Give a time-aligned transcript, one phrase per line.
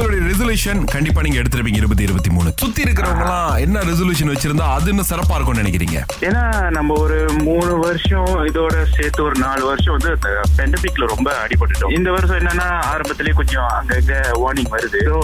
[0.00, 2.50] உங்களுடைய ரெசல்யூஷன் கண்டிப்பா நீங்க எடுத்திருப்பீங்க இருபது இருபத்தி மூணு.
[2.62, 5.98] சுத்தி இருக்கிறவங்க எல்லாம் என்ன ரெசல்யூஷன் வச்சிருந்தா அது இன்னும் சிறப்பா இருக்கும்னு நினைக்கிறீங்க?
[6.28, 6.42] ஏன்னா
[6.76, 7.16] நம்ம ஒரு
[7.48, 10.12] மூணு வருஷம் இதோட சேர்த்து ஒரு நாலு வருஷம் வந்து
[10.58, 11.92] பெண்டமிக்ல ரொம்ப அடிபட்டுட்டோம்.
[11.98, 15.02] இந்த வருஷம் என்னன்னா ஆரம்பத்திலேயே கொஞ்சம் அங்கங்க வார்னிங் வருது.
[15.10, 15.18] ஸோ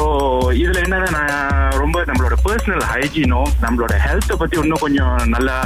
[0.62, 1.40] இதுல என்னன்னா நான்
[1.84, 5.56] ரொம்ப நம்மளோட பர்சனல் ஹைஜீனும் நம்மளோட ஹெல்த்தை பத்தி இன்னும் கொஞ்சம் நல்லா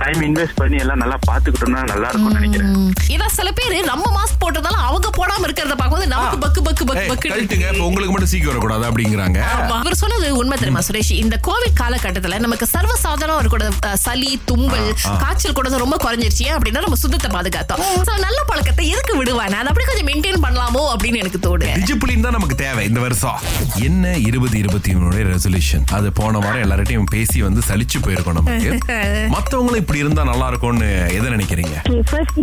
[0.00, 2.72] டைம் இன்வெஸ்ட் பண்ணி எல்லாம் நல்லா பாத்துக்கிட்டோம்னா நல்லா இருக்கும்னு நினைக்கிறேன்.
[3.16, 7.86] ஏன்னா சில பேரு நம்ம மாஸ்க் போட்டதால அவங்க போடாம இருக்கிறத பார்க்கும்போது நமக்கு பக்கு பக்கு பக்கு பக்கு
[7.90, 9.38] உங்களுக்கு மட்டும் சீக்கிரம் வரக்கூடாது அப்படிங்கிறாங்க.
[9.76, 11.12] அவர் சொன்னது உண்மை தெரியுமா சுரேஷ்?
[11.22, 14.88] இந்த கோவிட் காலகட்டத்துல நமக்கு சர்வசாதாரணம் இருக்கக்கூட அஹ், சளி தும்பல்
[15.22, 16.44] காய்ச்சல் கூட ரொம்ப குறைஞ்சிருச்சு.
[16.44, 17.82] ஏன் அப்படின்னா நம்ம சுத்தத்தை பாதுகாத்தோம்.
[18.02, 22.36] So, நல்ல பழக்கத்தை எதுக்கு விடுவானே அதை அப்படி கொஞ்சம் மெயின்டைன் பண்ணலாமோ அப்படின்னு எனக்கு தோடு டிசிப்ளின் தான்
[22.36, 23.38] நமக்கு தேவை இந்த வருஷம்.
[23.82, 28.70] என்ன இருபது இருபத்தி மூணு ரெசல்யூஷன் அது போன வாரம் எல்லார்ட்டையும் பேசி வந்து சலிச்சு போயிருக்கோம் நமக்கு.
[29.34, 31.76] மத்தவங்களும் இப்படி இருந்தா நல்லா இருக்கும்னு எதை நினைக்கிறீங்க?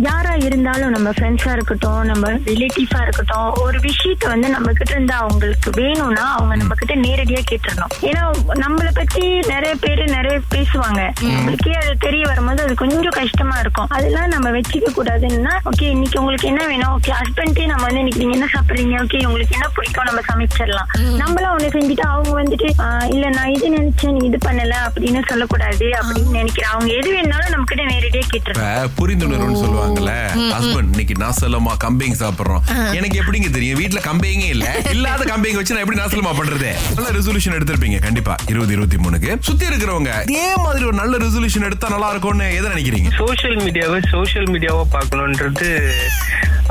[0.06, 1.78] யாரா இருந்தாலும் நம்ம ஃப்ரெண்ட்ஸா இருக்கட்டும்
[2.10, 3.28] நம்ம ரிலேட்டிவ்ஸா இருக்கட்டும்
[3.62, 7.92] ஒரு விஷயத்த வந்து நம்ம கிட்ட இருந்து அவங்களுக்கு வேணும்னா அவங்க நம்ம கிட்ட நேரடியா கேட்டுறணும்.
[8.00, 8.22] ஏன்னா
[8.62, 11.00] நம்மள பத்தி நிறைய பேரு நிறைய பேசுவாங்க.
[11.30, 13.88] நம்மளுக்கே அது தெரிய வரும்போது அது கொஞ்சம் கஷ்டமா இருக்கும்.
[13.88, 16.92] அதெல்லாம் நம்ம வச்சுக்க கூடாதுன்னா ஓகே இன்னைக்கு உங்களுக்கு என்ன வேணும்?
[16.96, 18.96] ஓகே ஹஸ்பண்டே நம்ம வந்து இன்னைக்கு நீங்க என்ன சாப்பிடுறீங்க?
[19.04, 20.04] ஓகே உங்களுக்கு என்ன பிடிக்கும்?
[20.04, 20.88] நம்ம சமைச்சிடலாம்.
[21.20, 26.30] நம்மளா ஒண்ணு செஞ்சுட்டு அவங்க வந்துட்டு "ஆஹ், இல்ல நான் இது நினைச்சேன் இது பண்ணல அப்படின்னு சொல்லக்கூடாது அப்படின்னு
[26.30, 26.70] நினைக்கிறேன்.
[26.70, 28.54] அவங்க எது வேணாலும் நம்ம கிட்ட நேரடியா இப்ப
[28.98, 30.12] புரிந்துணர்வுன்னு சொல்லுவாங்கல்ல
[30.54, 32.62] ஹஸ்பண்ட் இன்னைக்கு நாசலமா கம்பிங் சாப்பிடுறோம்.
[32.94, 33.78] எனக்கு எப்படிங்க தெரியும்?
[33.78, 34.66] வீட்ல கம்பிங்கே இல்ல.
[34.90, 36.70] இல்லாத கம்பிங் வச்சு எப்படி நாசலமா பண்றது?
[36.94, 37.98] நல்ல ரெசல்யூஷன் எடுத்திருப்பீங்க.
[38.00, 38.34] கண்டிப்பா.
[38.46, 39.30] இருபது இருபத்தி மூணுக்கு.
[39.40, 43.10] சுத்தி இருக்கிறவங்க இதே மாதிரி ஒரு நல்ல ரெசல்யூஷன் எடுத்தா நல்லா இருக்கும்னு எதை நினைக்கிறீங்க?
[43.16, 45.70] சோஷியல் மீடியாவை சோஷியல் மீடியாவா பார்க்கணுன்றது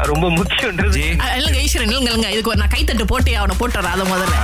[0.04, 2.30] ரொம்ப அஹ், இல்லைங்க ஈஸ்வரன் இல்லைங்க இல்லைங்க.
[2.30, 4.36] இதுக்கு நான் கைத்தட்டு போட்டு அவனை போட்டுறேன் அதை முதல்ல.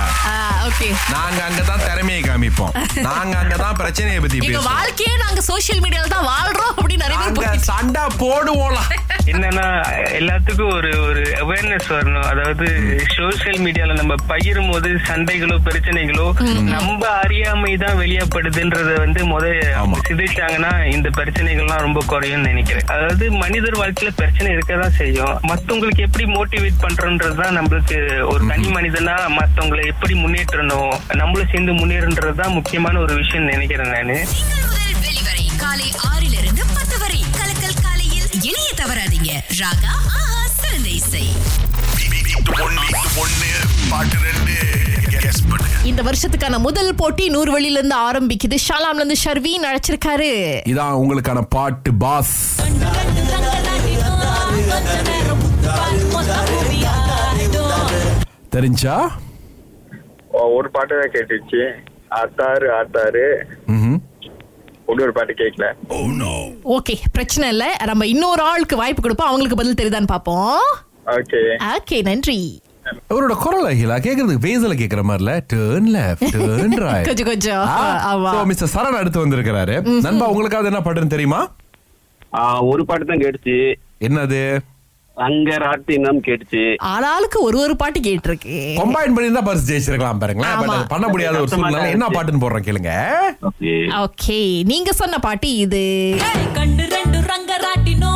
[0.66, 0.88] ஓகே.
[1.10, 2.72] நாங்க அங்கதான் திறமையை காமிப்போம்.
[3.00, 8.82] நாங்க அங்கதான் பிரச்சனையை பத்தி வாழ்க்கையே நாங்க சோஷியல் மீடியால தான் வாழ்றோம் அப்படின்னு நிறைய சண்டை போடுவோம்ல
[9.30, 9.64] என்னன்னா
[10.18, 12.26] எல்லாத்துக்கும் ஒரு ஒரு அவேர்னஸ் வரணும்.
[12.32, 12.66] அதாவது
[13.14, 16.26] சோஷியல் மீடியால நம்ம பகிரும் போது சண்டைகளோ பிரச்சனைகளோ
[16.74, 19.44] நம்ம அறியாமை தான் வெளியப்படுதுன்றத வந்து முத.
[20.08, 22.88] சிதைச்சாங்கன்னா இந்த பிரச்சனைகள்லாம் ரொம்ப குறையும்னு நினைக்கிறேன்.
[22.96, 25.34] அதாவது மனிதர் வாழ்க்கையில பிரச்சனை இருக்கதான் செய்யும்.
[25.50, 27.98] மத்தவங்களுக்கு எப்படி மோட்டிவேட் பண்றோன்றது தான் நம்மளுக்கு
[28.32, 30.92] ஒரு தனி மனிதனா மத்தவங்களை எப்படி முன்னேற்றணும்
[31.22, 34.18] நம்மளும் சேர்ந்து முன்னேறன்றது தான் முக்கியமான ஒரு விஷயம் நினைக்கிறேன் நானு.
[35.62, 37.20] காலை ஆறிலிருந்து பத்து வரை.
[37.38, 37.76] கலக்கல்
[38.48, 39.30] இணைய தவறாதீங்க.
[39.60, 41.24] ராகா ஆஹா சிறந்த இசை.
[45.84, 48.56] இந்த வருஷத்துக்கான முதல் போட்டி நூறு வழியில இருந்து ஆரம்பிக்குது.
[48.66, 50.30] ஷாலாம்ல இருந்து ஷர்வீன் அழைச்சிருக்காரு.
[50.72, 52.36] இதான் உங்களுக்கான பாட்டு பாஸ்.
[58.56, 58.96] தெரிஞ்சா?
[60.56, 61.62] ஒரு பாட்டு தான் கேட்டுச்சு.
[62.20, 63.26] ஆத்தாரு ஆத்தாரு
[64.88, 65.66] இன்னொரு பாட்டு கேட்கல
[66.76, 67.64] ஓகே பிரச்சனை இல்ல.
[67.86, 69.28] நம்ம இன்னொரு ஆளுக்கு வாய்ப்பு கொடுப்போம்.
[69.28, 70.66] அவங்களுக்கு பதில் தெரியுதான்னு பாப்போம்
[71.16, 71.40] ஓகே
[71.74, 72.38] ஓகே நன்றி.
[73.10, 77.64] அவரோட குரல் அகிலா கேக்குறதுக்கு பேசல கேக்குற மாதிரில டேர்ன் லெஃப்ட் டேர்ன் ரைட் கொஞ்சம் கொஞ்சம்.
[78.10, 78.32] ஆமா.
[78.50, 79.74] மிஸ்டர் சரண் அடுத்து வந்திருக்கிறாரு.
[80.06, 81.40] நண்பா உங்களுக்காவது என்ன பாட்டுன்னு தெரியுமா?
[82.70, 83.56] ஒரு பாட்டு தான் கேட்டுச்சு.
[84.00, 84.40] என்னது?
[85.24, 86.62] அங்க ராட்டினம் கேட்டுச்சு.
[86.92, 88.56] ஆளாளுக்கு ஒரு ஒரு பாட்டு கேட்டிருக்கு.
[88.80, 90.88] கம்பைன் பண்ணி தான் பரிசு ஜெயிச்சிருக்கலாம் பாருங்களேன்.
[90.88, 91.90] பண்ண முடியாத ஒரு சூழ்நிலை.
[91.90, 92.92] என்ன பாட்டுன்னு போடுறேன் கேளுங்க.
[93.50, 93.74] ஓகே.
[94.04, 94.38] ஓகே.
[94.72, 95.84] நீங்க சொன்ன பாட்டு இது.
[96.58, 98.14] கண்டு ரெண்டு ரங்க ராட்டினோ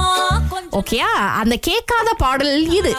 [0.81, 1.11] ஓகேயா?
[1.41, 2.93] அந்த கேட்காத பாடல் இது.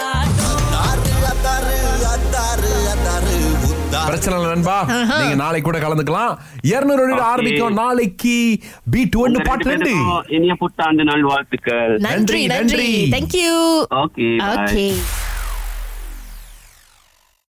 [4.06, 4.54] பிரச்சனை இல்லை.
[4.54, 4.84] நண்பா.
[5.20, 6.38] நீங்க நாளைக்கு கூட கலந்துக்கலாம்.
[6.62, 7.22] இருநூறு.
[7.22, 7.74] ஆரம்பிக்கும்.
[7.74, 8.60] நாளைக்கு
[8.92, 9.86] பீட் ஒன்னு உங்க பாட்டு ரெண்டு.
[9.86, 13.08] ரெண்டு பேருக்கும் இனிய புத்தாண்டு நாள் வாழ்த்துக்கள் நன்றி நன்றி, நன்றி.
[13.08, 13.10] நன்றி.
[13.10, 14.94] Thank you okay okay.